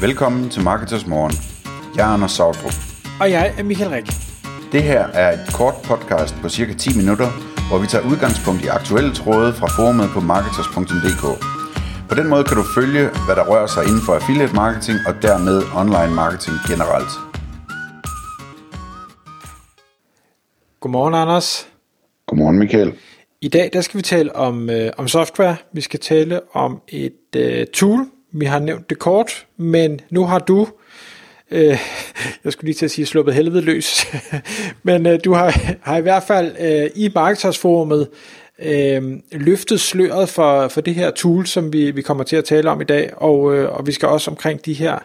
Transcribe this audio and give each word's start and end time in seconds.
Velkommen 0.00 0.50
til 0.50 0.62
Marketers 0.64 1.06
Morgen. 1.06 1.34
Jeg 1.96 2.08
er 2.08 2.12
Anders 2.14 2.32
Sautrup. 2.32 2.76
Og 3.20 3.30
jeg 3.30 3.54
er 3.58 3.62
Michael 3.62 3.90
Rik. 3.90 4.06
Det 4.72 4.82
her 4.82 5.02
er 5.22 5.28
et 5.32 5.44
kort 5.58 5.74
podcast 5.84 6.34
på 6.42 6.48
cirka 6.48 6.72
10 6.72 6.96
minutter, 7.00 7.28
hvor 7.68 7.78
vi 7.82 7.86
tager 7.86 8.04
udgangspunkt 8.10 8.60
i 8.64 8.68
aktuelle 8.78 9.12
tråde 9.14 9.50
fra 9.58 9.68
forumet 9.76 10.08
på 10.14 10.20
marketers.dk. 10.20 11.24
På 12.08 12.14
den 12.14 12.26
måde 12.32 12.44
kan 12.44 12.56
du 12.56 12.64
følge, 12.78 13.04
hvad 13.26 13.34
der 13.38 13.44
rører 13.50 13.66
sig 13.66 13.82
inden 13.88 14.02
for 14.06 14.12
affiliate 14.18 14.54
marketing 14.54 14.98
og 15.08 15.14
dermed 15.26 15.56
online 15.80 16.12
marketing 16.22 16.56
generelt. 16.70 17.12
Godmorgen, 20.80 21.14
Anders. 21.14 21.48
Godmorgen, 22.26 22.58
Michael. 22.58 22.90
I 23.40 23.48
dag 23.48 23.70
der 23.72 23.80
skal 23.80 23.98
vi 23.98 24.02
tale 24.02 24.36
om, 24.36 24.70
øh, 24.70 24.92
om 24.98 25.08
software. 25.08 25.56
Vi 25.72 25.80
skal 25.80 26.00
tale 26.00 26.40
om 26.64 26.82
et 26.88 27.30
øh, 27.36 27.66
tool. 27.66 28.00
Vi 28.32 28.44
har 28.44 28.58
nævnt 28.58 28.90
det 28.90 28.98
kort, 28.98 29.46
men 29.56 30.00
nu 30.10 30.24
har 30.24 30.38
du, 30.38 30.68
øh, 31.50 31.78
jeg 32.44 32.52
skulle 32.52 32.68
lige 32.68 32.74
til 32.74 32.84
at 32.84 32.90
sige, 32.90 33.06
sluppet 33.06 33.34
helvede 33.34 33.62
løs, 33.62 34.06
men 34.82 35.06
øh, 35.06 35.18
du 35.24 35.32
har, 35.32 35.60
har 35.82 35.96
i 35.96 36.00
hvert 36.00 36.22
fald 36.22 36.56
øh, 36.60 36.90
i 36.94 37.10
Marketersforumet 37.14 38.08
øh, 38.58 39.02
løftet 39.32 39.80
sløret 39.80 40.28
for, 40.28 40.68
for 40.68 40.80
det 40.80 40.94
her 40.94 41.10
tool, 41.10 41.46
som 41.46 41.72
vi, 41.72 41.90
vi 41.90 42.02
kommer 42.02 42.24
til 42.24 42.36
at 42.36 42.44
tale 42.44 42.70
om 42.70 42.80
i 42.80 42.84
dag, 42.84 43.10
og, 43.16 43.54
øh, 43.54 43.72
og 43.72 43.86
vi 43.86 43.92
skal 43.92 44.08
også 44.08 44.30
omkring 44.30 44.64
de 44.64 44.72
her 44.72 44.98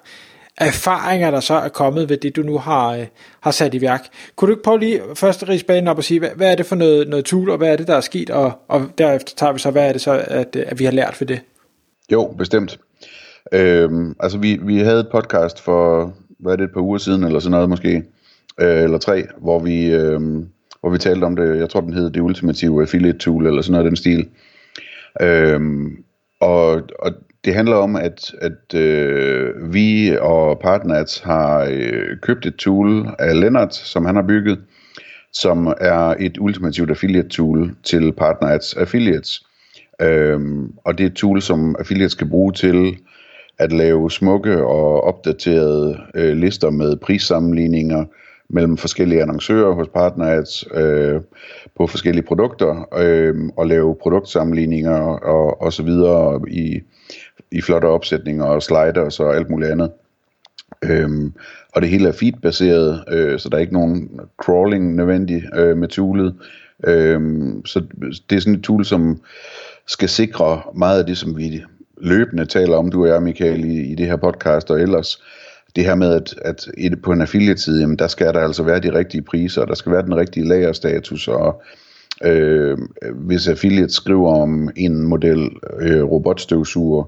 erfaringer, 0.58 1.32
der 1.32 1.40
så 1.40 1.54
er 1.54 1.70
kommet 1.70 2.10
ved 2.10 2.18
det, 2.18 2.36
du 2.36 2.42
nu 2.42 2.58
har, 2.58 2.90
øh, 2.90 3.06
har 3.42 3.52
sat 3.52 3.74
i 3.74 3.82
værk. 3.82 4.08
Kunne 4.36 4.48
du 4.48 4.54
ikke 4.54 4.64
prøve 4.64 4.80
lige 4.80 5.02
først 5.16 5.50
rise 5.50 5.66
banen 5.66 5.88
op 5.88 5.98
og 5.98 6.04
sige, 6.04 6.20
hvad, 6.20 6.30
hvad 6.36 6.52
er 6.52 6.56
det 6.56 6.66
for 6.66 6.76
noget, 6.76 7.08
noget 7.08 7.26
tool, 7.26 7.50
og 7.50 7.58
hvad 7.58 7.72
er 7.72 7.76
det, 7.76 7.88
der 7.88 7.96
er 7.96 8.02
sket, 8.02 8.30
og, 8.30 8.52
og 8.68 8.90
derefter 8.98 9.34
tager 9.36 9.54
vi 9.54 9.60
så, 9.60 9.72
hvad 9.72 9.88
er 9.88 9.92
det 9.92 10.02
så, 10.02 10.24
at, 10.28 10.56
at 10.56 10.80
vi 10.80 10.86
har 10.86 10.92
lært 10.92 11.22
ved 11.22 11.28
det? 11.28 11.40
Jo, 12.12 12.36
bestemt. 12.38 12.80
Øhm, 13.52 14.16
altså, 14.20 14.38
vi, 14.38 14.60
vi 14.62 14.78
havde 14.78 15.00
et 15.00 15.10
podcast 15.12 15.62
for, 15.62 16.14
hvad 16.40 16.54
er 16.54 16.56
det, 16.56 16.64
et 16.64 16.74
par 16.74 16.82
uger 16.82 16.98
siden, 16.98 17.24
eller 17.24 17.40
sådan 17.40 17.52
noget 17.52 17.70
måske, 17.70 18.04
øh, 18.62 18.84
eller 18.84 18.98
tre, 18.98 19.24
hvor 19.38 19.60
vi, 19.60 19.86
øh, 19.86 20.22
hvor 20.82 20.90
vi 20.90 20.98
talte 20.98 21.26
om 21.26 21.36
det, 21.36 21.58
jeg 21.58 21.70
tror, 21.70 21.82
den 21.82 21.94
hed 21.94 22.10
det 22.10 22.22
ultimative 22.22 22.82
affiliate 22.82 23.18
tool, 23.18 23.48
eller 23.48 23.62
sådan 23.62 23.72
noget 23.72 23.86
af 23.86 23.90
den 23.90 23.98
stil. 23.98 24.28
Øhm, 25.22 26.04
og, 26.40 26.82
og 27.00 27.14
det 27.46 27.54
handler 27.54 27.76
om, 27.76 27.96
at, 27.96 28.32
at 28.42 28.80
øh, 28.80 29.74
vi 29.74 30.18
og 30.22 30.60
Partners 30.60 31.20
har 31.20 31.68
øh, 31.72 32.18
købt 32.22 32.46
et 32.46 32.56
tool 32.56 33.08
af 33.20 33.40
Lennart, 33.40 33.76
som 33.76 34.06
han 34.06 34.16
har 34.16 34.24
bygget, 34.28 34.60
som 35.34 35.68
er 35.68 36.16
et 36.20 36.38
ultimativt 36.40 36.90
affiliate 36.90 37.30
tool 37.30 37.76
til 37.84 38.12
Partners 38.12 38.74
Affiliates. 38.74 39.46
Øhm, 40.02 40.74
og 40.86 40.98
det 40.98 41.04
er 41.04 41.08
et 41.08 41.16
tool, 41.16 41.42
som 41.42 41.76
affiliates 41.80 42.16
kan 42.16 42.30
bruge 42.30 42.54
til 42.54 42.98
at 43.60 43.72
lave 43.72 44.12
smukke 44.12 44.66
og 44.66 45.04
opdaterede 45.04 45.98
øh, 46.16 46.38
lister 46.38 46.70
med 46.70 46.98
prissammenligninger 46.98 48.06
mellem 48.50 48.78
forskellige 48.78 49.22
annoncører 49.22 49.74
hos 49.74 49.88
partnerads 49.88 50.66
øh, 50.74 51.22
på 51.78 51.88
forskellige 51.88 52.26
produkter 52.26 52.88
øh, 52.98 53.36
og 53.58 53.68
lave 53.68 53.96
produktsammenligninger 54.02 55.00
og, 55.08 55.62
og 55.62 55.74
så 55.74 55.84
videre 55.84 56.42
i, 56.48 56.82
i 57.52 57.62
flotte 57.62 57.86
opsætninger 57.86 58.46
og 58.46 58.64
sliders 58.64 59.20
og 59.20 59.36
alt 59.36 59.50
muligt 59.50 59.72
andet. 59.72 59.92
Øhm, 60.84 61.34
og 61.76 61.82
det 61.82 61.90
hele 61.90 62.08
er 62.08 62.12
feed-baseret, 62.12 63.04
øh, 63.12 63.40
så 63.40 63.50
der 63.50 63.58
er 63.58 63.62
ikke 63.62 63.74
nogen 63.74 64.20
crawling 64.44 64.96
nødvendig 64.96 65.44
øh, 65.56 65.78
med 65.78 65.88
toolet. 65.88 66.36
Øhm, 66.88 67.66
så 67.66 67.84
det 68.30 68.36
er 68.36 68.40
sådan 68.40 68.56
et 68.56 68.64
tool, 68.64 68.86
som 68.86 69.22
skal 69.88 70.10
sikre 70.10 70.62
meget 70.76 71.00
af 71.00 71.06
det, 71.06 71.18
som 71.18 71.38
vi 71.38 71.64
løbende 72.04 72.46
taler 72.46 72.78
om, 72.78 72.92
du 72.92 73.04
og 73.04 73.08
jeg, 73.08 73.24
Michael, 73.24 73.66
i, 73.66 73.92
i 73.92 73.96
det 73.96 74.06
her 74.06 74.16
podcast 74.16 74.72
og 74.72 74.82
ellers. 74.82 75.24
Det 75.76 75.86
her 75.86 75.96
med, 75.96 76.14
at, 76.16 76.36
at 76.42 76.68
på 77.04 77.12
en 77.12 77.22
affiliate-side, 77.22 77.82
jamen, 77.82 77.98
der 78.00 78.08
skal 78.08 78.34
der 78.34 78.40
altså 78.40 78.64
være 78.64 78.80
de 78.80 78.94
rigtige 78.94 79.22
priser, 79.22 79.66
der 79.66 79.76
skal 79.76 79.92
være 79.92 80.02
den 80.02 80.16
rigtige 80.16 80.48
lagerstatus, 80.48 81.28
og 81.28 81.62
øh, 82.24 82.78
hvis 83.14 83.48
affiliate 83.48 83.94
skriver 83.94 84.42
om 84.42 84.70
en 84.76 85.08
model 85.08 85.50
øh, 85.80 86.04
robotstøvsuger, 86.04 87.04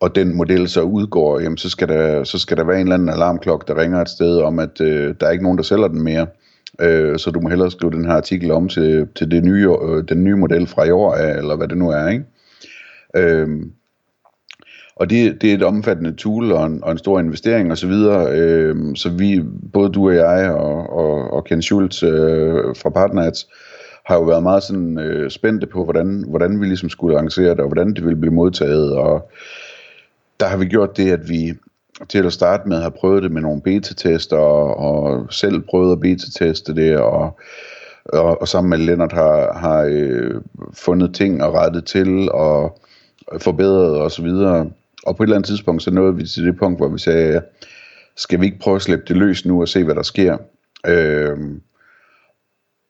og 0.00 0.14
den 0.14 0.36
model 0.36 0.68
så 0.68 0.82
udgår, 0.82 1.40
jamen, 1.40 1.58
så, 1.58 1.70
skal 1.70 1.88
der, 1.88 2.24
så 2.24 2.38
skal 2.38 2.56
der 2.56 2.64
være 2.64 2.76
en 2.76 2.86
eller 2.86 2.94
anden 2.94 3.08
alarmklokke, 3.08 3.64
der 3.68 3.80
ringer 3.80 4.00
et 4.00 4.08
sted 4.08 4.38
om, 4.38 4.58
at 4.58 4.80
øh, 4.80 5.14
der 5.20 5.26
er 5.26 5.30
ikke 5.30 5.44
nogen, 5.44 5.58
der 5.58 5.64
sælger 5.64 5.88
den 5.88 6.02
mere. 6.02 6.26
Øh, 6.80 7.18
så 7.18 7.30
du 7.30 7.40
må 7.40 7.48
hellere 7.48 7.70
skrive 7.70 7.92
den 7.92 8.04
her 8.04 8.12
artikel 8.12 8.50
om 8.50 8.68
til, 8.68 9.08
til 9.14 9.30
det 9.30 9.44
nye, 9.44 9.68
øh, 9.82 10.04
den 10.08 10.24
nye 10.24 10.36
model 10.36 10.66
fra 10.66 10.84
i 10.84 10.90
år 10.90 11.14
af, 11.14 11.38
eller 11.38 11.56
hvad 11.56 11.68
det 11.68 11.78
nu 11.78 11.90
er. 11.90 12.08
Ikke? 12.08 12.24
Øh, 13.16 13.48
og 14.96 15.10
det, 15.10 15.42
det 15.42 15.50
er 15.50 15.54
et 15.54 15.62
omfattende 15.62 16.12
tool 16.12 16.52
og 16.52 16.66
en, 16.66 16.84
og 16.84 16.92
en 16.92 16.98
stor 16.98 17.20
investering 17.20 17.72
osv. 17.72 17.90
Så, 17.90 18.28
øh, 18.28 18.96
så 18.96 19.10
vi, 19.10 19.42
både 19.72 19.92
du 19.92 20.08
og 20.08 20.14
jeg 20.14 20.50
og, 20.50 20.90
og, 20.90 21.32
og 21.32 21.44
Ken 21.44 21.62
Schultz 21.62 22.02
øh, 22.02 22.76
fra 22.76 22.90
Partners, 22.90 23.48
har 24.04 24.14
jo 24.14 24.22
været 24.22 24.42
meget 24.42 24.62
sådan 24.62 24.98
øh, 24.98 25.30
spændte 25.30 25.66
på, 25.66 25.84
hvordan, 25.84 26.24
hvordan 26.28 26.60
vi 26.60 26.66
ligesom 26.66 26.88
skulle 26.88 27.16
arrangere 27.16 27.50
det, 27.50 27.60
og 27.60 27.66
hvordan 27.66 27.94
det 27.94 28.04
ville 28.04 28.20
blive 28.20 28.34
modtaget. 28.34 28.96
Og 28.96 29.30
der 30.40 30.46
har 30.46 30.56
vi 30.56 30.66
gjort 30.66 30.96
det, 30.96 31.12
at 31.12 31.28
vi 31.28 31.54
til 32.08 32.26
at 32.26 32.32
starte 32.32 32.68
med 32.68 32.76
har 32.76 32.90
prøvet 32.90 33.22
det 33.22 33.32
med 33.32 33.42
nogle 33.42 33.62
beta-tester, 33.62 34.36
og, 34.36 34.76
og 34.76 35.32
selv 35.32 35.60
prøvet 35.60 35.92
at 35.92 36.00
beta-teste 36.00 36.74
det, 36.74 36.96
og, 36.96 37.38
og, 38.04 38.40
og 38.40 38.48
sammen 38.48 38.70
med 38.70 38.78
Lennart 38.78 39.12
har, 39.12 39.58
har 39.58 39.82
øh, 39.90 40.40
fundet 40.74 41.14
ting 41.14 41.42
og 41.42 41.54
rettet 41.54 41.84
til, 41.84 42.32
og 42.32 42.78
forbedret 43.38 43.98
og 43.98 44.10
så 44.10 44.22
videre. 44.22 44.70
Og 45.06 45.16
på 45.16 45.22
et 45.22 45.26
eller 45.26 45.36
andet 45.36 45.48
tidspunkt, 45.48 45.82
så 45.82 45.90
nåede 45.90 46.16
vi 46.16 46.26
til 46.26 46.46
det 46.46 46.58
punkt, 46.58 46.78
hvor 46.78 46.88
vi 46.88 46.98
sagde, 46.98 47.42
skal 48.16 48.40
vi 48.40 48.46
ikke 48.46 48.58
prøve 48.58 48.76
at 48.76 48.82
slippe 48.82 49.04
det 49.08 49.16
løs 49.16 49.46
nu 49.46 49.60
og 49.60 49.68
se, 49.68 49.84
hvad 49.84 49.94
der 49.94 50.02
sker? 50.02 50.38
Øh, 50.86 51.38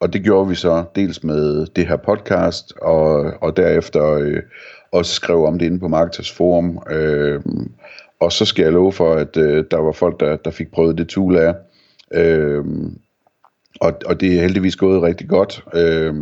og 0.01 0.13
det 0.13 0.23
gjorde 0.23 0.49
vi 0.49 0.55
så 0.55 0.85
dels 0.95 1.25
med 1.25 1.67
det 1.67 1.89
her 1.89 1.97
podcast, 1.97 2.73
og, 2.83 3.33
og 3.43 3.57
derefter 3.57 4.13
øh, 4.13 4.43
også 4.93 5.15
skrev 5.15 5.45
om 5.45 5.59
det 5.59 5.67
inde 5.67 5.81
på 5.81 5.89
Marketers 5.89 6.33
Forum. 6.33 6.83
Øh, 6.91 7.41
og 8.21 8.33
så 8.33 8.45
skal 8.45 8.63
jeg 8.63 8.73
love 8.73 8.93
for, 8.93 9.15
at 9.15 9.37
øh, 9.37 9.65
der 9.71 9.77
var 9.77 9.93
folk, 9.93 10.21
der, 10.21 10.37
der 10.37 10.51
fik 10.51 10.73
prøvet 10.73 10.99
det 10.99 11.09
tool 11.09 11.37
af. 11.37 11.55
Øh, 12.15 12.65
og, 13.81 13.93
og 14.07 14.21
det 14.21 14.37
er 14.37 14.41
heldigvis 14.41 14.77
gået 14.77 15.03
rigtig 15.03 15.29
godt. 15.29 15.65
Øh, 15.75 16.15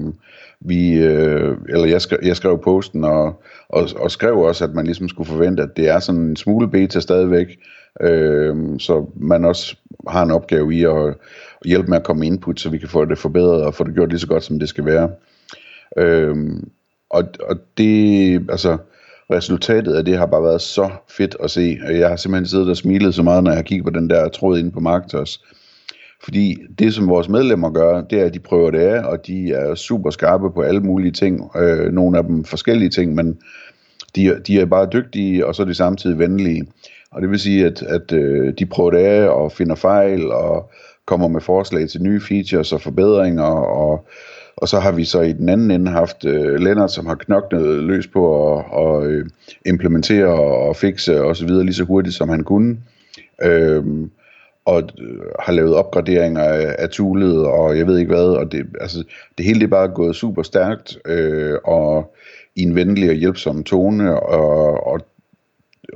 vi, 0.61 0.93
øh, 0.93 1.57
eller 1.69 1.87
jeg, 1.87 2.03
skrev, 2.03 2.19
jeg 2.23 2.37
skrev 2.37 2.63
posten 2.63 3.05
og, 3.05 3.43
og, 3.69 3.89
og 3.97 4.11
skrev 4.11 4.39
også, 4.39 4.65
at 4.65 4.75
man 4.75 4.85
ligesom 4.85 5.09
skulle 5.09 5.29
forvente, 5.29 5.63
at 5.63 5.77
det 5.77 5.89
er 5.89 5.99
sådan 5.99 6.21
en 6.21 6.37
smule 6.37 6.69
beta 6.69 7.01
stadigvæk, 7.01 7.59
øh, 8.01 8.57
så 8.79 9.07
man 9.17 9.45
også 9.45 9.77
har 10.09 10.23
en 10.23 10.31
opgave 10.31 10.75
i 10.75 10.85
at, 10.85 11.15
hjælpe 11.65 11.89
med 11.89 11.97
at 11.97 12.05
komme 12.05 12.21
med 12.21 12.27
input, 12.27 12.61
så 12.61 12.71
vi 12.71 12.79
kan 12.79 12.89
få 12.89 13.05
det 13.05 13.19
forbedret 13.19 13.65
og 13.65 13.75
få 13.75 13.85
det 13.85 13.95
gjort 13.95 14.09
lige 14.09 14.21
så 14.21 14.27
godt, 14.27 14.45
som 14.45 14.59
det 14.59 14.69
skal 14.69 14.85
være. 14.85 15.11
Øh, 15.97 16.37
og, 17.11 17.25
og 17.43 17.57
det, 17.79 18.35
altså, 18.51 18.79
resultatet 19.33 19.95
af 19.95 20.05
det 20.05 20.19
har 20.19 20.27
bare 20.27 20.43
været 20.43 20.61
så 20.61 20.91
fedt 21.09 21.37
at 21.43 21.51
se. 21.51 21.79
Jeg 21.91 22.09
har 22.09 22.17
simpelthen 22.17 22.47
siddet 22.47 22.71
og 22.71 22.77
smilet 22.77 23.15
så 23.15 23.23
meget, 23.23 23.45
når 23.45 23.51
jeg 23.51 23.59
har 23.59 23.63
kigget 23.63 23.85
på 23.85 24.01
den 24.01 24.11
der 24.11 24.29
tråd 24.29 24.59
inde 24.59 24.71
på 24.71 24.81
Marketers. 24.81 25.45
Fordi 26.25 26.59
det, 26.79 26.95
som 26.95 27.09
vores 27.09 27.29
medlemmer 27.29 27.71
gør, 27.71 28.01
det 28.01 28.21
er, 28.21 28.25
at 28.25 28.35
de 28.35 28.39
prøver 28.39 28.71
det 28.71 28.79
af, 28.79 29.05
og 29.05 29.27
de 29.27 29.53
er 29.53 29.75
super 29.75 30.11
skarpe 30.11 30.51
på 30.51 30.61
alle 30.61 30.81
mulige 30.81 31.13
ting. 31.13 31.51
Øh, 31.57 31.93
nogle 31.93 32.19
af 32.19 32.25
dem 32.25 32.45
forskellige 32.45 32.91
ting, 32.91 33.15
men 33.15 33.39
de, 34.17 34.41
de 34.47 34.61
er 34.61 34.67
bare 34.67 34.89
dygtige, 34.93 35.47
og 35.47 35.55
så 35.55 35.63
er 35.63 35.67
de 35.67 35.75
samtidig 35.75 36.19
venlige. 36.19 36.67
Og 37.11 37.23
det 37.23 37.31
vil 37.31 37.41
sige, 37.41 37.67
at, 37.67 37.83
at 37.83 38.13
øh, 38.13 38.55
de 38.59 38.67
prøver 38.67 38.91
det 38.91 38.99
af 38.99 39.29
og 39.29 39.53
finder 39.53 39.75
fejl, 39.75 40.31
og 40.31 40.71
kommer 41.07 41.29
med 41.29 41.41
forslag 41.41 41.89
til 41.89 42.03
nye 42.03 42.21
features 42.21 42.73
og 42.73 42.81
forbedringer, 42.81 43.45
og 43.53 44.07
og 44.61 44.69
så 44.69 44.81
har 44.81 44.93
vi 44.93 45.05
så 45.05 45.21
i 45.21 45.33
den 45.33 45.49
anden 45.49 45.71
ende 45.71 45.91
haft 45.91 46.25
øh, 46.25 46.55
Lennart, 46.55 46.93
som 46.93 47.07
har 47.07 47.15
knoklet 47.15 47.83
løs 47.83 48.07
på 48.07 48.55
at, 48.59 48.65
at 48.79 49.07
øh, 49.07 49.27
implementere 49.67 50.41
og 50.41 50.77
fikse 50.77 51.23
og 51.23 51.37
så 51.37 51.47
videre 51.47 51.65
lige 51.65 51.75
så 51.75 51.85
hurtigt, 51.85 52.15
som 52.15 52.29
han 52.29 52.45
kunne. 52.45 52.79
Øhm, 53.43 54.11
og 54.65 54.83
øh, 54.99 55.21
har 55.41 55.53
lavet 55.53 55.75
opgraderinger 55.75 56.45
af, 56.45 56.77
af 56.79 56.89
toolet, 56.89 57.47
og 57.47 57.79
jeg 57.79 57.87
ved 57.87 57.99
ikke 57.99 58.15
hvad, 58.15 58.29
og 58.29 58.53
det, 58.53 58.67
altså, 58.81 59.05
det 59.39 59.47
hele 59.47 59.61
det 59.61 59.67
er 59.67 59.71
bare 59.71 59.89
gået 59.89 60.17
super 60.17 60.43
stærkt, 60.43 60.99
øh, 61.05 61.59
og 61.65 62.15
i 62.57 62.63
en 62.63 62.75
venlig 62.75 63.11
og 63.11 63.15
hjælpsom 63.15 63.65
tone, 63.65 64.21
og, 64.21 64.87
og 64.87 65.01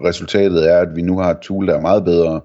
resultatet 0.05 0.71
er, 0.71 0.79
at 0.79 0.97
vi 0.97 1.03
nu 1.03 1.19
har 1.19 1.31
et 1.31 1.39
tool, 1.39 1.67
der 1.67 1.77
er 1.77 1.81
meget 1.81 2.05
bedre, 2.05 2.41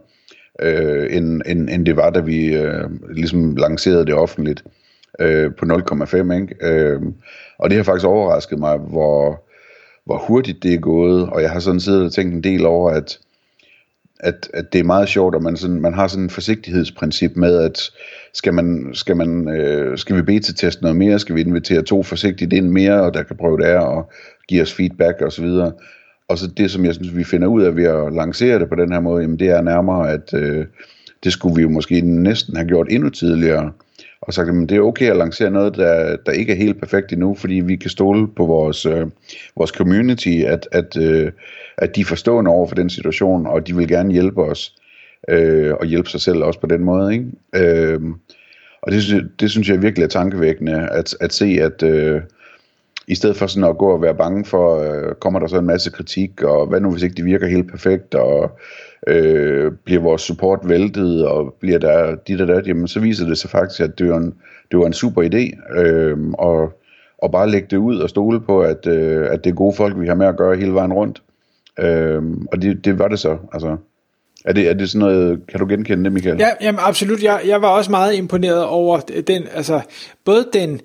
øh, 0.61 1.15
end, 1.15 1.41
end, 1.45 1.69
end 1.69 1.85
det 1.85 1.95
var, 1.95 2.09
da 2.09 2.19
vi 2.19 2.55
øh, 2.55 2.89
ligesom 3.09 3.55
lancerede 3.55 4.05
det 4.05 4.13
offentligt 4.13 4.63
øh, 5.19 5.51
på 5.55 5.65
0,5. 5.65 6.33
Ikke? 6.33 6.55
Øh, 6.61 7.01
og 7.57 7.69
det 7.69 7.77
har 7.77 7.83
faktisk 7.83 8.07
overrasket 8.07 8.59
mig, 8.59 8.77
hvor, 8.77 9.43
hvor 10.05 10.17
hurtigt 10.17 10.63
det 10.63 10.73
er 10.73 10.79
gået, 10.79 11.29
og 11.29 11.41
jeg 11.41 11.51
har 11.51 11.59
sådan 11.59 11.79
siddet 11.79 12.05
og 12.05 12.11
tænkt 12.11 12.33
en 12.33 12.43
del 12.43 12.65
over, 12.65 12.91
at 12.91 13.19
at, 14.19 14.49
at 14.53 14.73
det 14.73 14.79
er 14.79 14.83
meget 14.83 15.09
sjovt, 15.09 15.35
at 15.35 15.41
man, 15.41 15.57
sådan, 15.57 15.81
man 15.81 15.93
har 15.93 16.07
sådan 16.07 16.23
en 16.23 16.29
forsigtighedsprincip 16.29 17.31
med, 17.35 17.57
at 17.57 17.79
skal, 18.33 18.53
man, 18.53 18.89
skal, 18.93 19.17
man, 19.17 19.49
øh, 19.49 19.97
skal 19.97 20.15
vi 20.15 20.21
beta-teste 20.21 20.81
noget 20.81 20.97
mere, 20.97 21.19
skal 21.19 21.35
vi 21.35 21.41
invitere 21.41 21.81
to 21.81 22.03
forsigtigt 22.03 22.53
ind 22.53 22.69
mere, 22.69 23.01
og 23.01 23.13
der 23.13 23.23
kan 23.23 23.37
prøve 23.37 23.57
det 23.57 23.63
af 23.63 23.79
og 23.79 24.11
give 24.47 24.61
os 24.61 24.73
feedback 24.73 25.21
osv. 25.21 25.45
og 26.27 26.37
så 26.37 26.47
det, 26.47 26.71
som 26.71 26.85
jeg 26.85 26.93
synes, 26.93 27.15
vi 27.15 27.23
finder 27.23 27.47
ud 27.47 27.61
af 27.61 27.75
ved 27.75 27.83
at 27.83 28.13
lancere 28.13 28.59
det 28.59 28.69
på 28.69 28.75
den 28.75 28.91
her 28.91 28.99
måde, 28.99 29.21
jamen 29.21 29.39
det 29.39 29.49
er 29.49 29.61
nærmere, 29.61 30.11
at 30.11 30.33
øh, 30.33 30.65
det 31.23 31.33
skulle 31.33 31.55
vi 31.55 31.61
jo 31.61 31.69
måske 31.69 32.01
næsten 32.01 32.55
have 32.55 32.67
gjort 32.67 32.87
endnu 32.89 33.09
tidligere, 33.09 33.71
og 34.21 34.33
sagt, 34.33 34.49
at 34.49 34.69
det 34.69 34.77
er 34.77 34.81
okay 34.81 35.09
at 35.09 35.17
lancere 35.17 35.51
noget, 35.51 35.75
der, 35.75 36.15
der 36.25 36.31
ikke 36.31 36.51
er 36.51 36.57
helt 36.57 36.79
perfekt 36.79 37.11
endnu, 37.11 37.35
fordi 37.35 37.53
vi 37.53 37.75
kan 37.75 37.89
stole 37.89 38.27
på 38.27 38.45
vores, 38.45 38.85
øh, 38.85 39.07
vores 39.55 39.71
community, 39.71 40.43
at, 40.47 40.67
at, 40.71 40.97
øh, 40.97 41.31
at 41.77 41.95
de 41.95 42.01
er 42.01 42.05
forstående 42.05 42.51
over 42.51 42.67
for 42.67 42.75
den 42.75 42.89
situation, 42.89 43.47
og 43.47 43.67
de 43.67 43.75
vil 43.75 43.87
gerne 43.87 44.13
hjælpe 44.13 44.43
os, 44.43 44.75
øh, 45.29 45.73
og 45.73 45.85
hjælpe 45.85 46.09
sig 46.09 46.21
selv 46.21 46.43
også 46.43 46.59
på 46.59 46.67
den 46.67 46.83
måde. 46.83 47.13
Ikke? 47.13 47.25
Øh, 47.55 48.01
og 48.81 48.91
det, 48.91 49.29
det 49.39 49.51
synes 49.51 49.69
jeg 49.69 49.81
virkelig 49.81 50.03
er 50.03 50.09
tankevækkende, 50.09 50.89
at, 50.89 51.15
at 51.19 51.33
se, 51.33 51.45
at 51.45 51.83
øh, 51.83 52.21
i 53.07 53.15
stedet 53.15 53.37
for 53.37 53.47
sådan 53.47 53.69
at 53.69 53.77
gå 53.77 53.89
og 53.89 54.01
være 54.01 54.15
bange 54.15 54.45
for, 54.45 54.81
øh, 54.81 55.15
kommer 55.15 55.39
der 55.39 55.47
så 55.47 55.57
en 55.57 55.65
masse 55.65 55.91
kritik, 55.91 56.43
og 56.43 56.67
hvad 56.67 56.79
nu 56.81 56.91
hvis 56.91 57.03
ikke 57.03 57.15
det 57.15 57.25
virker 57.25 57.47
helt 57.47 57.71
perfekt, 57.71 58.15
og 58.15 58.59
øh, 59.07 59.71
bliver 59.85 60.01
vores 60.01 60.21
support 60.21 60.59
væltet, 60.63 61.27
og 61.27 61.55
bliver 61.59 61.79
der 61.79 62.15
dit 62.15 62.41
og 62.41 62.47
dat, 62.47 62.67
jamen 62.67 62.87
så 62.87 62.99
viser 62.99 63.27
det 63.27 63.37
sig 63.37 63.49
faktisk, 63.49 63.81
at 63.81 63.99
det 63.99 64.09
var 64.09 64.17
en, 64.17 64.33
det 64.71 64.79
var 64.79 64.85
en 64.85 64.93
super 64.93 65.23
idé, 65.23 65.75
øh, 65.79 66.17
og, 66.33 66.73
og 67.17 67.31
bare 67.31 67.49
lægge 67.49 67.67
det 67.71 67.77
ud 67.77 67.99
og 67.99 68.09
stole 68.09 68.39
på, 68.39 68.61
at, 68.61 68.87
øh, 68.87 69.27
at 69.31 69.43
det 69.43 69.49
er 69.49 69.55
gode 69.55 69.75
folk, 69.75 69.99
vi 69.99 70.07
har 70.07 70.15
med 70.15 70.27
at 70.27 70.37
gøre 70.37 70.55
hele 70.55 70.73
vejen 70.73 70.93
rundt. 70.93 71.21
Øh, 71.79 72.23
og 72.51 72.61
det, 72.61 72.85
det 72.85 72.99
var 72.99 73.07
det 73.07 73.19
så, 73.19 73.37
altså. 73.53 73.77
Er 74.45 74.53
det, 74.53 74.69
er 74.69 74.73
det 74.73 74.89
sådan 74.89 75.07
noget, 75.07 75.47
kan 75.47 75.59
du 75.59 75.65
genkende 75.67 76.03
det, 76.03 76.13
Michael? 76.13 76.37
Ja, 76.39 76.49
jamen 76.61 76.79
absolut. 76.83 77.23
Jeg, 77.23 77.41
jeg 77.47 77.61
var 77.61 77.67
også 77.67 77.91
meget 77.91 78.15
imponeret 78.15 78.65
over 78.65 78.99
den, 79.27 79.47
altså 79.55 79.81
både 80.25 80.45
den, 80.53 80.73
øh, 80.73 80.79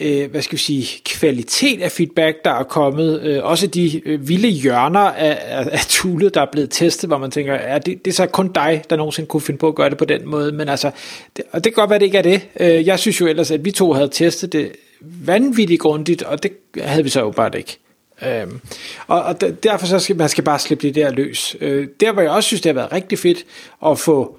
Øh, 0.00 0.30
hvad 0.30 0.42
skal 0.42 0.52
vi 0.52 0.62
sige, 0.62 1.02
kvalitet 1.04 1.82
af 1.82 1.92
feedback, 1.92 2.44
der 2.44 2.50
er 2.50 2.62
kommet, 2.62 3.22
øh, 3.22 3.44
også 3.44 3.66
de 3.66 4.08
øh, 4.08 4.28
vilde 4.28 4.48
hjørner 4.48 5.00
af, 5.00 5.38
af, 5.42 5.68
af 5.72 5.80
toolet, 5.88 6.34
der 6.34 6.40
er 6.40 6.50
blevet 6.52 6.70
testet, 6.70 7.10
hvor 7.10 7.18
man 7.18 7.30
tænker, 7.30 7.54
er 7.54 7.78
det, 7.78 8.04
det 8.04 8.10
er 8.10 8.14
så 8.14 8.26
kun 8.26 8.52
dig, 8.52 8.82
der 8.90 8.96
nogensinde 8.96 9.26
kunne 9.26 9.40
finde 9.40 9.58
på 9.58 9.68
at 9.68 9.74
gøre 9.74 9.90
det 9.90 9.98
på 9.98 10.04
den 10.04 10.28
måde, 10.28 10.52
men 10.52 10.68
altså, 10.68 10.90
det, 11.36 11.44
og 11.52 11.64
det 11.64 11.74
kan 11.74 11.80
godt 11.80 11.90
være, 11.90 11.98
det 11.98 12.04
ikke 12.04 12.18
er 12.18 12.22
det. 12.22 12.48
Øh, 12.60 12.86
jeg 12.86 12.98
synes 12.98 13.20
jo 13.20 13.26
ellers, 13.26 13.50
at 13.50 13.64
vi 13.64 13.70
to 13.70 13.92
havde 13.92 14.08
testet 14.08 14.52
det 14.52 14.72
vanvittigt 15.00 15.80
grundigt, 15.80 16.22
og 16.22 16.42
det 16.42 16.52
havde 16.80 17.04
vi 17.04 17.10
så 17.10 17.20
jo 17.20 17.30
bare 17.30 17.58
ikke. 17.58 17.78
Øhm, 18.26 18.60
og, 19.06 19.22
og 19.22 19.40
derfor 19.62 19.86
så 19.86 19.98
skal 19.98 20.16
man 20.16 20.28
skal 20.28 20.44
bare 20.44 20.58
slippe 20.58 20.86
det 20.86 20.94
der 20.94 21.10
løs. 21.10 21.56
Øh, 21.60 21.88
der 22.00 22.12
hvor 22.12 22.22
jeg 22.22 22.30
også 22.30 22.46
synes 22.46 22.60
det 22.60 22.70
har 22.70 22.74
været 22.74 22.92
rigtig 22.92 23.18
fedt 23.18 23.44
at 23.86 23.98
få 23.98 24.38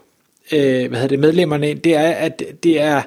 øh, 0.51 0.59
hvad 0.59 0.99
hedder 0.99 1.07
det, 1.07 1.19
medlemmerne 1.19 1.69
ind, 1.69 1.79
det 1.79 1.95
er 1.95 2.11
at 2.11 2.43
det 2.63 2.81
er 2.81 3.01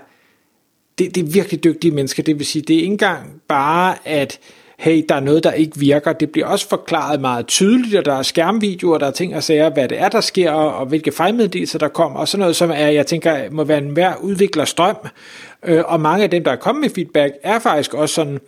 det, 0.98 1.14
det 1.14 1.20
er 1.20 1.32
virkelig 1.32 1.64
dygtige 1.64 1.90
mennesker. 1.90 2.22
Det 2.22 2.38
vil 2.38 2.46
sige, 2.46 2.62
det 2.62 2.74
er 2.76 2.80
ikke 2.80 2.86
engang 2.86 3.42
bare 3.48 3.94
at 4.04 4.38
hey, 4.78 5.04
der 5.08 5.14
er 5.14 5.20
noget, 5.20 5.44
der 5.44 5.52
ikke 5.52 5.78
virker. 5.78 6.12
Det 6.12 6.30
bliver 6.30 6.46
også 6.46 6.68
forklaret 6.68 7.20
meget 7.20 7.46
tydeligt, 7.46 7.96
og 7.96 8.04
der 8.04 8.14
er 8.14 8.22
skærmvideoer, 8.22 8.98
der 8.98 9.06
er 9.06 9.10
ting 9.10 9.36
og 9.36 9.42
sager, 9.42 9.70
hvad 9.70 9.88
det 9.88 10.00
er, 10.00 10.08
der 10.08 10.20
sker, 10.20 10.50
og 10.50 10.86
hvilke 10.86 11.12
fejlmeddelelser 11.12 11.78
der 11.78 11.88
kommer, 11.88 12.20
og 12.20 12.28
sådan 12.28 12.40
noget, 12.40 12.56
som 12.56 12.70
er, 12.70 12.88
jeg 12.88 13.06
tænker, 13.06 13.50
må 13.50 13.64
være 13.64 13.78
en 13.78 13.88
hver 13.88 14.16
udvikler 14.16 14.64
strøm. 14.64 14.96
Øh, 15.64 15.82
og 15.86 16.00
mange 16.00 16.24
af 16.24 16.30
dem, 16.30 16.44
der 16.44 16.50
er 16.50 16.56
kommet 16.56 16.80
med 16.80 16.90
feedback, 16.90 17.34
er 17.42 17.58
faktisk 17.58 17.94
også 17.94 18.14
sådan, 18.14 18.38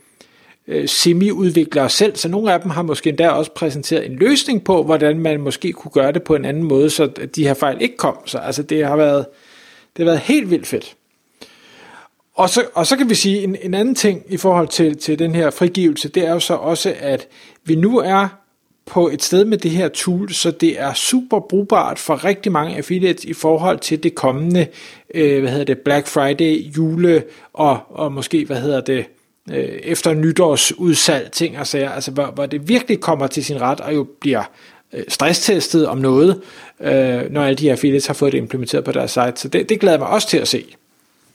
øh, 0.69 0.89
semi-udviklere 0.89 1.89
selv, 1.89 2.17
så 2.17 2.29
nogle 2.29 2.53
af 2.53 2.61
dem 2.61 2.71
har 2.71 2.83
måske 2.83 3.09
endda 3.09 3.29
også 3.29 3.51
præsenteret 3.53 4.07
en 4.07 4.17
løsning 4.17 4.65
på, 4.65 4.83
hvordan 4.83 5.19
man 5.19 5.41
måske 5.41 5.73
kunne 5.73 5.93
gøre 5.93 6.13
det 6.13 6.23
på 6.23 6.35
en 6.35 6.45
anden 6.45 6.65
måde, 6.65 6.91
så 6.91 7.07
de 7.37 7.47
her 7.47 7.55
fejl 7.55 7.77
ikke 7.81 7.97
kom. 7.97 8.17
Så 8.27 8.39
altså 8.39 8.63
det 8.63 8.87
har 8.87 8.97
været, 8.97 9.27
det 9.97 10.05
har 10.05 10.05
været 10.05 10.21
helt 10.21 10.51
vildt 10.51 10.67
fedt. 10.67 10.97
Og 12.41 12.51
så, 12.51 12.65
og 12.75 12.87
så 12.87 12.97
kan 12.97 13.11
vi 13.11 13.15
sige 13.15 13.43
en, 13.43 13.57
en 13.63 13.75
anden 13.75 13.95
ting 13.95 14.23
i 14.29 14.37
forhold 14.37 14.69
til, 14.69 14.97
til 14.97 15.19
den 15.19 15.35
her 15.35 15.51
frigivelse, 15.51 16.09
det 16.09 16.27
er 16.27 16.33
jo 16.33 16.41
så 16.41 16.55
også, 16.55 16.95
at 17.01 17.29
vi 17.65 17.75
nu 17.75 17.99
er 17.99 18.29
på 18.87 19.09
et 19.09 19.23
sted 19.23 19.45
med 19.45 19.59
det 19.59 19.71
her 19.71 19.89
tool, 19.89 20.33
så 20.33 20.51
det 20.51 20.81
er 20.81 20.93
super 20.93 21.41
brugbart 21.41 21.99
for 21.99 22.25
rigtig 22.25 22.53
mange 22.53 22.77
affiliates 22.77 23.25
i 23.25 23.33
forhold 23.33 23.79
til 23.79 24.03
det 24.03 24.15
kommende, 24.15 24.67
øh, 25.15 25.41
hvad 25.41 25.51
hedder 25.51 25.65
det, 25.65 25.79
Black 25.79 26.07
Friday, 26.07 26.77
jule 26.77 27.23
og, 27.53 27.79
og 27.89 28.13
måske, 28.13 28.45
hvad 28.45 28.61
hedder 28.61 28.81
det, 28.81 29.05
øh, 29.51 29.79
efter 29.83 30.15
nytårsudsalg, 30.15 31.33
ting 31.33 31.59
og 31.59 31.67
sager, 31.67 31.91
altså 31.91 32.11
hvor, 32.11 32.27
hvor 32.27 32.47
det 32.47 32.69
virkelig 32.69 33.01
kommer 33.01 33.27
til 33.27 33.45
sin 33.45 33.61
ret 33.61 33.81
og 33.81 33.95
jo 33.95 34.07
bliver 34.21 34.43
øh, 34.93 35.05
stresstestet 35.09 35.87
om 35.87 35.99
noget, 35.99 36.41
øh, 36.81 37.31
når 37.31 37.43
alle 37.43 37.57
de 37.57 37.65
her 37.65 37.73
affiliates 37.73 38.07
har 38.07 38.15
fået 38.15 38.33
det 38.33 38.39
implementeret 38.39 38.85
på 38.85 38.93
deres 38.93 39.11
site. 39.11 39.33
Så 39.37 39.49
det, 39.49 39.69
det 39.69 39.81
glæder 39.81 39.99
mig 39.99 40.09
også 40.09 40.29
til 40.29 40.39
at 40.39 40.49
se. 40.49 40.65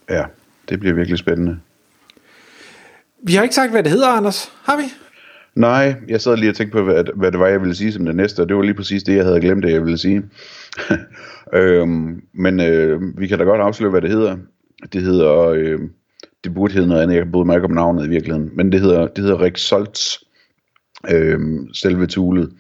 Ja, 0.10 0.24
det 0.70 0.80
bliver 0.80 0.96
virkelig 0.96 1.20
spændende. 1.20 1.60
Vi 3.24 3.34
har 3.34 3.44
ikke 3.44 3.56
sagt, 3.56 3.72
hvad 3.72 3.84
det 3.84 3.92
hedder, 3.92 4.08
Anders. 4.08 4.52
Har 4.64 4.78
vi? 4.78 4.84
Nej, 5.56 5.96
jeg 6.08 6.22
sad 6.22 6.38
lige 6.38 6.50
og 6.50 6.56
tænkte 6.56 6.78
på, 6.78 6.84
hvad, 6.84 7.04
hvad 7.16 7.32
det 7.32 7.40
var, 7.40 7.48
jeg 7.48 7.62
ville 7.62 7.76
sige 7.76 7.92
som 7.92 8.06
det 8.06 8.16
næste, 8.16 8.40
og 8.40 8.48
det 8.50 8.56
var 8.56 8.62
lige 8.62 8.74
præcis 8.74 9.04
det, 9.04 9.16
jeg 9.16 9.26
havde 9.26 9.42
glemt, 9.42 9.64
det 9.64 9.72
jeg 9.72 9.82
ville 9.82 9.98
sige. 9.98 10.24
øhm, 11.60 12.22
men 12.34 12.60
øh, 12.60 13.20
vi 13.20 13.28
kan 13.28 13.38
da 13.38 13.44
godt 13.44 13.62
afsløre, 13.62 13.92
hvad 13.92 14.02
det 14.02 14.10
hedder. 14.10 14.38
Det 14.94 15.02
hedder 15.02 15.48
øh, 15.48 15.80
det 16.46 16.54
burde 16.54 16.74
hedde 16.74 16.88
noget 16.88 17.02
andet, 17.02 17.16
jeg 17.16 17.32
bryde 17.32 17.46
mig 17.46 17.56
ikke 17.56 17.66
om 17.66 17.72
navnet 17.72 18.06
i 18.06 18.10
virkeligheden, 18.10 18.50
men 18.54 18.72
det 18.72 18.82
hedder, 18.82 19.08
det 19.08 19.24
hedder 19.24 19.42
Rexolts, 19.42 20.24
øh, 21.10 21.40
selve 21.74 22.08
toolet. 22.08 22.52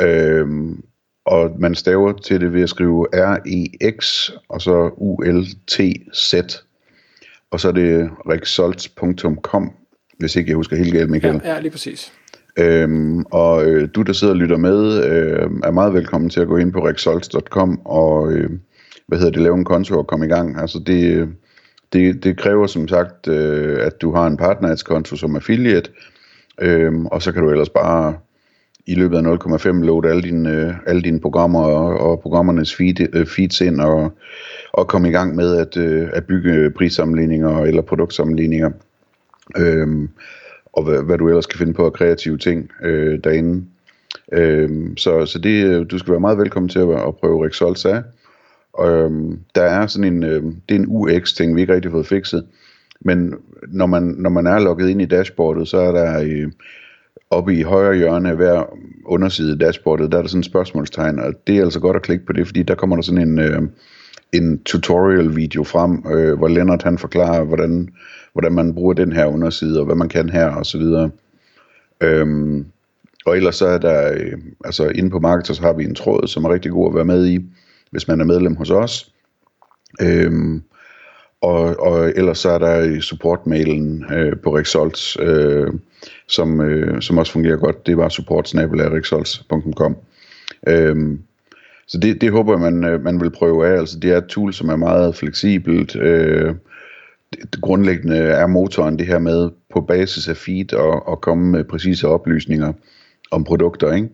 Øh, 0.00 0.46
og 1.26 1.56
man 1.58 1.74
staver 1.74 2.12
til 2.12 2.40
det 2.40 2.52
ved 2.52 2.62
at 2.62 2.68
skrive 2.68 3.06
R-E-X, 3.14 4.30
og 4.48 4.60
så 4.60 4.90
U-L-T-Z, 4.96 6.34
og 7.54 7.60
så 7.60 7.68
er 7.68 7.72
det 7.72 8.10
rexolts.com, 8.30 9.72
hvis 10.18 10.36
ikke 10.36 10.50
jeg 10.50 10.56
husker 10.56 10.76
helt 10.76 10.94
galt, 10.94 11.10
Michael. 11.10 11.40
Ja, 11.44 11.54
ja 11.54 11.60
lige 11.60 11.70
præcis. 11.70 12.12
Øhm, 12.58 13.24
og 13.24 13.64
øh, 13.66 13.88
du, 13.94 14.02
der 14.02 14.12
sidder 14.12 14.32
og 14.32 14.38
lytter 14.38 14.56
med, 14.56 15.04
øh, 15.04 15.50
er 15.64 15.70
meget 15.70 15.94
velkommen 15.94 16.30
til 16.30 16.40
at 16.40 16.48
gå 16.48 16.56
ind 16.56 16.72
på 16.72 16.88
rexolts.com 16.88 17.80
og 17.84 18.32
øh, 18.32 18.50
hvad 19.06 19.18
hedder 19.18 19.32
det, 19.32 19.42
lave 19.42 19.56
en 19.56 19.64
konto 19.64 19.98
og 19.98 20.06
komme 20.06 20.26
i 20.26 20.28
gang. 20.28 20.60
Altså 20.60 20.78
det, 20.86 21.28
det, 21.92 22.24
det 22.24 22.38
kræver 22.38 22.66
som 22.66 22.88
sagt, 22.88 23.28
øh, 23.28 23.86
at 23.86 24.00
du 24.00 24.14
har 24.14 24.26
en 24.26 24.36
partnerhedskonto 24.36 25.16
som 25.16 25.36
affiliate, 25.36 25.90
øh, 26.60 26.92
og 27.04 27.22
så 27.22 27.32
kan 27.32 27.42
du 27.42 27.50
ellers 27.50 27.70
bare 27.70 28.14
i 28.86 28.94
løbet 28.94 29.16
af 29.16 29.22
0,5 29.22 29.72
load 29.72 30.04
alle 30.04 30.22
dine, 30.22 30.50
øh, 30.50 30.74
alle 30.86 31.02
dine 31.02 31.20
programmer 31.20 31.60
og, 31.60 32.10
og 32.10 32.20
programmernes 32.20 32.74
feed, 32.74 33.14
øh, 33.14 33.26
feeds 33.26 33.60
ind 33.60 33.80
og, 33.80 34.12
og 34.72 34.88
komme 34.88 35.08
i 35.08 35.12
gang 35.12 35.34
med 35.34 35.56
at, 35.56 35.76
øh, 35.76 36.08
at 36.12 36.24
bygge 36.26 36.70
prissammenligninger 36.70 37.62
eller 37.62 37.82
produktsammenligninger. 37.82 38.70
Øhm, 39.56 40.08
og 40.72 40.84
hvad, 40.84 41.02
hvad 41.02 41.18
du 41.18 41.28
ellers 41.28 41.46
kan 41.46 41.58
finde 41.58 41.74
på 41.74 41.86
af 41.86 41.92
kreative 41.92 42.38
ting 42.38 42.70
øh, 42.82 43.18
derinde. 43.24 43.64
Øhm, 44.32 44.96
så 44.96 45.26
så 45.26 45.38
det, 45.38 45.64
øh, 45.64 45.86
du 45.90 45.98
skal 45.98 46.10
være 46.10 46.20
meget 46.20 46.38
velkommen 46.38 46.68
til 46.68 46.78
at, 46.78 46.88
at 46.88 47.16
prøve 47.16 47.46
Rexolta. 47.46 47.88
af. 47.88 48.02
Øhm, 48.86 49.38
der 49.54 49.62
er 49.62 49.86
sådan 49.86 50.14
en, 50.14 50.22
øh, 50.22 50.42
det 50.42 50.74
er 50.74 50.78
en 50.78 50.86
UX-ting, 50.88 51.56
vi 51.56 51.60
ikke 51.60 51.74
rigtig 51.74 51.90
har 51.90 51.96
fået 51.96 52.06
fikset. 52.06 52.46
Men 53.00 53.34
når 53.68 53.86
man, 53.86 54.02
når 54.02 54.30
man 54.30 54.46
er 54.46 54.58
logget 54.58 54.88
ind 54.88 55.02
i 55.02 55.06
dashboardet, 55.06 55.68
så 55.68 55.78
er 55.78 55.92
der 55.92 56.20
øh, 56.22 56.50
oppe 57.30 57.54
i 57.54 57.62
højre 57.62 57.96
hjørne 57.96 58.30
af 58.30 58.36
hver 58.36 58.76
underside 59.04 59.52
af 59.52 59.58
dashboardet, 59.58 60.12
der 60.12 60.18
er 60.18 60.22
der 60.22 60.28
sådan 60.28 60.40
et 60.40 60.46
spørgsmålstegn, 60.46 61.18
og 61.18 61.32
det 61.46 61.58
er 61.58 61.62
altså 61.62 61.80
godt 61.80 61.96
at 61.96 62.02
klikke 62.02 62.26
på 62.26 62.32
det, 62.32 62.46
fordi 62.46 62.62
der 62.62 62.74
kommer 62.74 62.96
der 62.96 63.02
sådan 63.02 63.28
en, 63.28 63.38
øh, 63.38 63.62
en 64.32 64.62
tutorial 64.62 65.36
video 65.36 65.64
frem, 65.64 66.04
øh, 66.12 66.38
hvor 66.38 66.48
Lennart 66.48 66.82
han 66.82 66.98
forklarer, 66.98 67.44
hvordan, 67.44 67.88
hvordan 68.32 68.52
man 68.52 68.74
bruger 68.74 68.94
den 68.94 69.12
her 69.12 69.26
underside, 69.26 69.80
og 69.80 69.86
hvad 69.86 69.96
man 69.96 70.08
kan 70.08 70.28
her, 70.28 70.46
og 70.46 70.66
så 70.66 70.78
videre. 70.78 71.10
Øhm, 72.00 72.66
og 73.26 73.36
ellers 73.36 73.56
så 73.56 73.66
er 73.66 73.78
der, 73.78 74.12
øh, 74.12 74.38
altså 74.64 74.88
inde 74.88 75.10
på 75.10 75.18
Marketers 75.18 75.58
har 75.58 75.72
vi 75.72 75.84
en 75.84 75.94
tråd, 75.94 76.28
som 76.28 76.44
er 76.44 76.52
rigtig 76.52 76.70
god 76.70 76.90
at 76.90 76.94
være 76.94 77.04
med 77.04 77.26
i, 77.26 77.40
hvis 77.90 78.08
man 78.08 78.20
er 78.20 78.24
medlem 78.24 78.56
hos 78.56 78.70
os. 78.70 79.12
Øhm, 80.00 80.62
og, 81.44 81.80
og 81.80 82.08
ellers 82.16 82.38
så 82.38 82.50
er 82.50 82.58
der 82.58 83.00
supportmailen 83.00 84.04
øh, 84.12 84.36
på 84.42 84.56
Rexolts, 84.56 85.16
øh, 85.20 85.72
som, 86.28 86.60
øh, 86.60 87.02
som 87.02 87.18
også 87.18 87.32
fungerer 87.32 87.56
godt. 87.56 87.86
Det 87.86 87.96
var 87.96 88.08
supportsnabelag.rexolts.com. 88.08 89.96
Øhm, 90.68 91.20
så 91.86 91.98
det, 91.98 92.20
det 92.20 92.30
håber 92.30 92.52
jeg, 92.52 92.60
man, 92.60 92.84
øh, 92.84 93.04
man 93.04 93.20
vil 93.20 93.30
prøve 93.30 93.66
af. 93.66 93.78
Altså, 93.78 93.98
det 93.98 94.10
er 94.10 94.18
et 94.18 94.26
tool, 94.26 94.52
som 94.52 94.68
er 94.68 94.76
meget 94.76 95.16
fleksibelt. 95.16 95.96
Øh, 95.96 96.54
det, 97.32 97.60
grundlæggende 97.60 98.16
er 98.16 98.46
motoren 98.46 98.98
det 98.98 99.06
her 99.06 99.18
med 99.18 99.50
på 99.72 99.80
basis 99.80 100.28
af 100.28 100.36
feed 100.36 100.74
og, 100.74 101.08
og 101.08 101.20
komme 101.20 101.50
med 101.50 101.64
præcise 101.64 102.08
oplysninger 102.08 102.72
om 103.30 103.44
produkter, 103.44 103.92
ikke? 103.92 104.08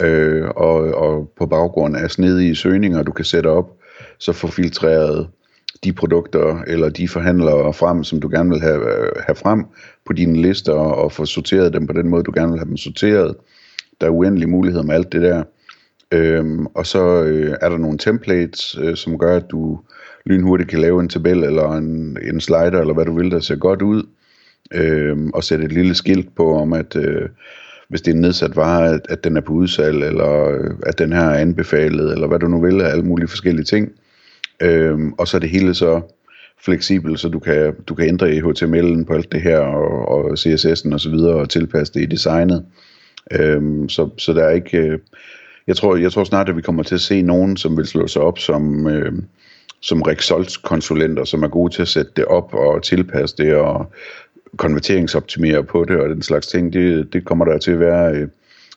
øh, 0.00 0.48
og, 0.56 0.94
og 0.94 1.32
på 1.38 1.46
baggrund 1.46 1.96
af 1.96 2.10
snedige 2.10 2.56
søgninger, 2.56 3.02
du 3.02 3.12
kan 3.12 3.24
sætte 3.24 3.48
op, 3.48 3.76
så 4.18 4.32
få 4.32 4.46
filtreret 4.46 5.28
de 5.84 5.92
produkter 5.92 6.62
eller 6.66 6.88
de 6.88 7.08
forhandlere 7.08 7.74
frem, 7.74 8.04
som 8.04 8.20
du 8.20 8.28
gerne 8.28 8.50
vil 8.50 8.60
have, 8.60 8.98
øh, 8.98 9.12
have 9.26 9.36
frem 9.36 9.64
på 10.06 10.12
dine 10.12 10.42
lister, 10.42 10.72
og 10.72 11.12
få 11.12 11.24
sorteret 11.24 11.72
dem 11.72 11.86
på 11.86 11.92
den 11.92 12.08
måde, 12.08 12.22
du 12.22 12.32
gerne 12.34 12.52
vil 12.52 12.58
have 12.58 12.68
dem 12.68 12.76
sorteret. 12.76 13.36
Der 14.00 14.06
er 14.06 14.10
uendelige 14.10 14.50
muligheder 14.50 14.84
med 14.84 14.94
alt 14.94 15.12
det 15.12 15.22
der. 15.22 15.42
Øhm, 16.12 16.66
og 16.66 16.86
så 16.86 17.22
øh, 17.22 17.56
er 17.60 17.68
der 17.68 17.78
nogle 17.78 17.98
templates, 17.98 18.78
øh, 18.80 18.96
som 18.96 19.18
gør, 19.18 19.36
at 19.36 19.50
du 19.50 19.80
lynhurtigt 20.26 20.70
kan 20.70 20.80
lave 20.80 21.00
en 21.00 21.08
tabel 21.08 21.44
eller 21.44 21.72
en, 21.72 22.18
en 22.22 22.40
slider, 22.40 22.80
eller 22.80 22.94
hvad 22.94 23.04
du 23.04 23.16
vil, 23.16 23.30
der 23.30 23.40
ser 23.40 23.56
godt 23.56 23.82
ud. 23.82 24.02
Øhm, 24.74 25.30
og 25.30 25.44
sætte 25.44 25.64
et 25.64 25.72
lille 25.72 25.94
skilt 25.94 26.34
på 26.36 26.58
om, 26.58 26.72
at 26.72 26.96
øh, 26.96 27.28
hvis 27.88 28.02
det 28.02 28.10
er 28.10 28.14
en 28.14 28.20
nedsat 28.20 28.56
vare, 28.56 28.90
at, 28.90 29.00
at 29.08 29.24
den 29.24 29.36
er 29.36 29.40
på 29.40 29.52
udsalg, 29.52 30.02
eller 30.02 30.48
øh, 30.48 30.70
at 30.86 30.98
den 30.98 31.12
her 31.12 31.24
er 31.24 31.38
anbefalet, 31.38 32.12
eller 32.12 32.26
hvad 32.26 32.38
du 32.38 32.48
nu 32.48 32.60
vil, 32.60 32.82
alle 32.82 33.04
mulige 33.04 33.28
forskellige 33.28 33.64
ting. 33.64 33.92
Øhm, 34.62 35.12
og 35.12 35.28
så 35.28 35.36
er 35.36 35.38
det 35.38 35.50
hele 35.50 35.74
så 35.74 36.00
fleksibelt, 36.64 37.20
så 37.20 37.28
du 37.28 37.38
kan, 37.38 37.74
du 37.88 37.94
kan 37.94 38.08
ændre 38.08 38.34
i 38.34 38.40
HTML'en 38.40 39.04
på 39.04 39.14
alt 39.14 39.32
det 39.32 39.42
her, 39.42 39.58
og, 39.58 40.08
og 40.08 40.32
CSS'en 40.32 40.92
og 40.92 41.00
så 41.00 41.10
videre, 41.10 41.34
og 41.34 41.50
tilpasse 41.50 41.94
det 41.94 42.00
i 42.02 42.06
designet. 42.06 42.64
Øhm, 43.32 43.88
så, 43.88 44.08
så 44.18 44.32
der 44.32 44.44
er 44.44 44.50
ikke... 44.50 44.78
Øh, 44.78 44.98
jeg 45.66 45.76
tror, 45.76 45.96
jeg 45.96 46.12
tror 46.12 46.24
snart, 46.24 46.48
at 46.48 46.56
vi 46.56 46.62
kommer 46.62 46.82
til 46.82 46.94
at 46.94 47.00
se 47.00 47.22
nogen, 47.22 47.56
som 47.56 47.76
vil 47.76 47.86
slå 47.86 48.06
sig 48.06 48.22
op 48.22 48.38
som, 48.38 48.86
øh, 48.86 49.12
som 49.80 50.02
Rexolt-konsulenter, 50.02 51.24
som 51.24 51.42
er 51.42 51.48
gode 51.48 51.74
til 51.74 51.82
at 51.82 51.88
sætte 51.88 52.12
det 52.16 52.24
op 52.24 52.54
og 52.54 52.82
tilpasse 52.82 53.36
det 53.36 53.54
og 53.54 53.92
konverteringsoptimere 54.56 55.64
på 55.64 55.84
det 55.84 55.96
og 55.96 56.08
den 56.08 56.22
slags 56.22 56.46
ting. 56.46 56.72
Det, 56.72 57.12
det 57.12 57.24
kommer 57.24 57.44
der 57.44 57.58
til 57.58 57.70
at 57.70 57.80
være 57.80 58.14
øh, 58.14 58.28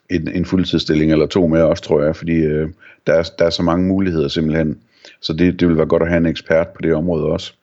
en, 0.10 0.27
en 0.27 0.46
fuldtidsstilling 0.46 1.12
eller 1.12 1.25
to 1.25 1.48
med 1.48 1.62
også, 1.62 1.84
tror 1.84 2.03
jeg, 2.03 2.15
fordi 2.15 2.36
øh, 2.36 2.69
der, 3.07 3.13
er, 3.13 3.24
der 3.39 3.46
er 3.46 3.50
så 3.50 3.63
mange 3.63 3.88
muligheder 3.88 4.27
simpelthen. 4.27 4.77
Så 5.22 5.34
det, 5.34 5.60
det 5.60 5.68
vil 5.68 5.78
være 5.78 5.86
godt 5.86 6.04
at 6.04 6.10
have 6.10 6.18
en 6.18 6.26
ekspert 6.26 6.68
på 6.68 6.82
det 6.82 6.94
område 6.94 7.26
også. 7.26 7.54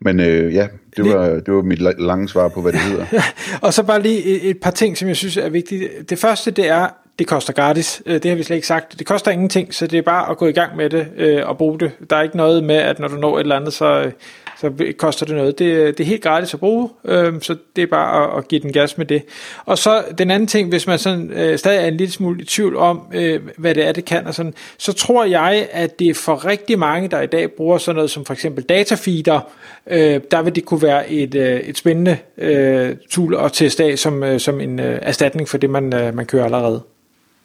Men 0.00 0.20
øh, 0.20 0.54
ja, 0.54 0.68
det 0.96 1.04
var, 1.04 1.28
det 1.28 1.54
var 1.54 1.62
mit 1.62 1.78
lange 2.00 2.28
svar 2.28 2.48
på, 2.48 2.62
hvad 2.62 2.72
det 2.72 2.80
hedder. 2.80 3.06
og 3.62 3.74
så 3.74 3.82
bare 3.82 4.02
lige 4.02 4.24
et, 4.24 4.50
et 4.50 4.60
par 4.60 4.70
ting, 4.70 4.98
som 4.98 5.08
jeg 5.08 5.16
synes 5.16 5.36
er 5.36 5.48
vigtige. 5.48 5.88
Det 6.08 6.18
første, 6.18 6.50
det 6.50 6.68
er, 6.68 6.88
det 7.18 7.26
koster 7.26 7.52
gratis. 7.52 8.02
Øh, 8.06 8.14
det 8.14 8.24
har 8.24 8.34
vi 8.34 8.42
slet 8.42 8.56
ikke 8.56 8.66
sagt. 8.66 8.98
Det 8.98 9.06
koster 9.06 9.30
ingenting, 9.30 9.74
så 9.74 9.86
det 9.86 9.98
er 9.98 10.02
bare 10.02 10.30
at 10.30 10.36
gå 10.36 10.46
i 10.46 10.52
gang 10.52 10.76
med 10.76 10.90
det 10.90 11.08
øh, 11.16 11.48
og 11.48 11.58
bruge 11.58 11.80
det. 11.80 11.92
Der 12.10 12.16
er 12.16 12.22
ikke 12.22 12.36
noget 12.36 12.64
med, 12.64 12.76
at 12.76 12.98
når 12.98 13.08
du 13.08 13.16
når 13.16 13.36
et 13.36 13.40
eller 13.40 13.56
andet, 13.56 13.72
så, 13.72 14.02
øh, 14.02 14.12
så 14.60 14.92
koster 14.98 15.26
det 15.26 15.36
noget. 15.36 15.58
Det, 15.58 15.98
det 15.98 16.04
er 16.04 16.08
helt 16.08 16.22
gratis 16.22 16.54
at 16.54 16.60
bruge, 16.60 16.88
øh, 17.04 17.32
så 17.40 17.56
det 17.76 17.82
er 17.82 17.86
bare 17.86 18.24
at, 18.24 18.38
at 18.38 18.48
give 18.48 18.60
den 18.60 18.72
gas 18.72 18.98
med 18.98 19.06
det. 19.06 19.22
Og 19.64 19.78
så 19.78 20.04
den 20.18 20.30
anden 20.30 20.46
ting, 20.46 20.68
hvis 20.68 20.86
man 20.86 20.98
sådan, 20.98 21.30
øh, 21.30 21.58
stadig 21.58 21.84
er 21.84 21.88
en 21.88 21.96
lille 21.96 22.12
smule 22.12 22.42
i 22.42 22.44
tvivl 22.44 22.76
om, 22.76 23.00
øh, 23.14 23.40
hvad 23.56 23.74
det 23.74 23.88
er, 23.88 23.92
det 23.92 24.04
kan, 24.04 24.26
og 24.26 24.34
sådan, 24.34 24.54
så 24.78 24.92
tror 24.92 25.24
jeg, 25.24 25.68
at 25.72 25.98
det 25.98 26.08
er 26.08 26.14
for 26.14 26.44
rigtig 26.44 26.78
mange, 26.78 27.08
der 27.08 27.20
i 27.20 27.26
dag 27.26 27.50
bruger 27.52 27.78
sådan 27.78 27.96
noget 27.96 28.10
som 28.10 28.24
for 28.24 28.32
eksempel 28.32 28.64
datafeeder, 28.64 29.40
øh, 29.86 30.20
der 30.30 30.42
vil 30.42 30.54
det 30.54 30.64
kunne 30.64 30.82
være 30.82 31.10
et, 31.10 31.34
øh, 31.34 31.60
et 31.60 31.78
spændende 31.78 32.16
øh, 32.38 32.96
tool 33.10 33.34
at 33.34 33.52
teste 33.52 33.84
af 33.84 33.98
som, 33.98 34.22
øh, 34.22 34.40
som 34.40 34.60
en 34.60 34.80
øh, 34.80 34.98
erstatning 35.02 35.48
for 35.48 35.58
det, 35.58 35.70
man, 35.70 35.94
øh, 35.94 36.14
man 36.14 36.26
kører 36.26 36.44
allerede. 36.44 36.82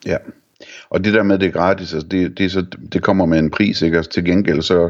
Ja, 0.06 0.18
og 0.90 1.04
det 1.04 1.14
der 1.14 1.24
med, 1.24 1.40
det 1.40 1.48
er 1.48 1.52
gratis, 1.52 1.94
altså 1.94 2.08
det, 2.08 2.38
det, 2.38 2.46
er 2.46 2.50
så, 2.50 2.66
det 2.94 3.04
kommer 3.04 3.26
med 3.26 3.40
en 3.40 3.50
pris, 3.50 3.82
ikke? 3.82 3.98
Altså 3.98 4.12
til 4.12 4.26
gengæld 4.26 4.62
så 4.62 4.90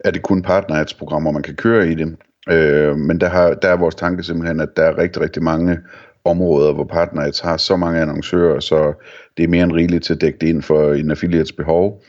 er 0.00 0.10
det 0.10 0.22
kun 0.22 0.42
partnerhedsprogrammer, 0.42 1.30
man 1.30 1.42
kan 1.42 1.54
køre 1.54 1.88
i 1.88 1.94
det. 1.94 2.16
Øh, 2.50 2.96
men 2.96 3.20
der, 3.20 3.28
har, 3.28 3.54
der 3.54 3.68
er 3.68 3.76
vores 3.76 3.94
tanke 3.94 4.22
simpelthen, 4.22 4.60
at 4.60 4.76
der 4.76 4.82
er 4.82 4.98
rigtig, 4.98 5.22
rigtig 5.22 5.42
mange 5.42 5.78
områder, 6.24 6.72
hvor 6.72 6.84
partnerheds 6.84 7.40
har 7.40 7.56
så 7.56 7.76
mange 7.76 8.00
annoncører, 8.00 8.60
så 8.60 8.92
det 9.36 9.44
er 9.44 9.48
mere 9.48 9.64
end 9.64 9.72
rigeligt 9.72 10.04
til 10.04 10.14
at 10.14 10.20
dække 10.20 10.38
det 10.38 10.48
ind 10.48 10.62
for 10.62 10.92
en 10.92 11.10
affiliates 11.10 11.52
behov. 11.52 12.02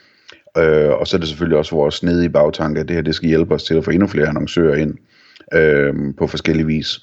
Øh, 0.58 0.89
og 0.89 1.08
så 1.08 1.17
er 1.17 1.20
det 1.20 1.27
selvfølgelig 1.27 1.58
også 1.58 1.75
vores 1.75 1.96
snedige 1.96 2.29
bagtanke, 2.29 2.79
at 2.79 2.88
det 2.88 2.96
her 2.96 3.03
det 3.03 3.15
skal 3.15 3.29
hjælpe 3.29 3.53
os 3.53 3.63
til 3.63 3.75
at 3.75 3.86
få 3.86 3.91
endnu 3.91 4.08
flere 4.08 4.27
annoncører 4.27 4.75
ind 4.75 4.96
øh, 5.53 5.94
på 6.17 6.27
forskellige 6.27 6.65
vis. 6.65 7.00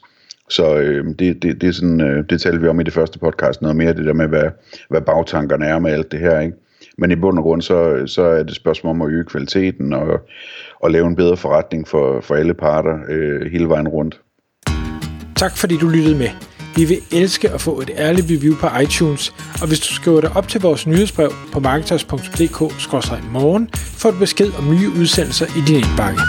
Så 0.50 0.76
øh, 0.76 1.06
det, 1.18 1.42
det, 1.42 1.60
det 1.60 1.68
er 1.68 1.72
sådan, 1.72 2.00
øh, 2.00 2.24
det 2.30 2.40
talte 2.40 2.60
vi 2.60 2.68
om 2.68 2.80
i 2.80 2.82
det 2.82 2.92
første 2.92 3.18
podcast, 3.18 3.62
noget 3.62 3.76
mere 3.76 3.94
det 3.94 4.04
der 4.04 4.12
med, 4.12 4.28
hvad, 4.28 4.50
hvad 4.90 5.00
bagtankerne 5.00 5.66
er 5.66 5.78
med 5.78 5.92
alt 5.92 6.12
det 6.12 6.20
her, 6.20 6.40
ikke? 6.40 6.56
Men 6.98 7.10
i 7.10 7.16
bund 7.16 7.38
og 7.38 7.44
grund, 7.44 7.62
så, 7.62 8.02
så 8.06 8.22
er 8.22 8.42
det 8.42 8.50
et 8.50 8.56
spørgsmål 8.56 8.90
om 8.90 9.02
at 9.02 9.08
øge 9.08 9.24
kvaliteten 9.24 9.92
og, 9.92 10.20
og 10.82 10.90
lave 10.90 11.06
en 11.06 11.16
bedre 11.16 11.36
forretning 11.36 11.88
for, 11.88 12.20
for 12.20 12.34
alle 12.34 12.54
parter 12.54 12.98
øh, 13.08 13.52
hele 13.52 13.68
vejen 13.68 13.88
rundt. 13.88 14.20
Tak 15.36 15.56
fordi 15.56 15.76
du 15.76 15.88
lyttede 15.88 16.18
med. 16.18 16.28
Vi 16.76 16.84
vil 16.84 16.98
elske 17.12 17.50
at 17.50 17.60
få 17.60 17.80
et 17.80 17.90
ærligt 17.96 18.26
review 18.30 18.54
på 18.60 18.66
iTunes, 18.82 19.34
og 19.62 19.68
hvis 19.68 19.80
du 19.80 19.86
skriver 19.86 20.20
dig 20.20 20.36
op 20.36 20.48
til 20.48 20.60
vores 20.60 20.86
nyhedsbrev 20.86 21.30
på 21.52 21.60
marketers.dk-morgen, 21.60 23.68
får 23.74 24.10
du 24.10 24.18
besked 24.18 24.52
om 24.58 24.70
nye 24.70 24.90
udsendelser 25.00 25.46
i 25.46 25.60
din 25.66 25.76
indbakke. 25.76 26.20